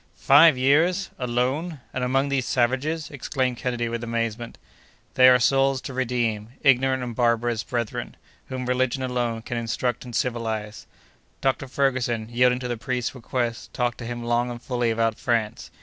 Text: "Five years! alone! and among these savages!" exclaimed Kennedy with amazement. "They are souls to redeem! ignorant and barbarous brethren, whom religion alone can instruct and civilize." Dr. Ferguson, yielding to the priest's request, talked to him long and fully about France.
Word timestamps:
"Five 0.15 0.57
years! 0.57 1.11
alone! 1.19 1.79
and 1.93 2.03
among 2.03 2.29
these 2.29 2.47
savages!" 2.47 3.11
exclaimed 3.11 3.57
Kennedy 3.57 3.87
with 3.87 4.03
amazement. 4.03 4.57
"They 5.13 5.29
are 5.29 5.37
souls 5.37 5.79
to 5.81 5.93
redeem! 5.93 6.53
ignorant 6.63 7.03
and 7.03 7.15
barbarous 7.15 7.61
brethren, 7.63 8.17
whom 8.47 8.65
religion 8.65 9.03
alone 9.03 9.43
can 9.43 9.57
instruct 9.57 10.03
and 10.03 10.15
civilize." 10.15 10.87
Dr. 11.39 11.67
Ferguson, 11.67 12.29
yielding 12.31 12.57
to 12.61 12.67
the 12.67 12.77
priest's 12.77 13.13
request, 13.13 13.75
talked 13.75 13.99
to 13.99 14.05
him 14.07 14.23
long 14.23 14.49
and 14.49 14.59
fully 14.59 14.89
about 14.89 15.19
France. 15.19 15.69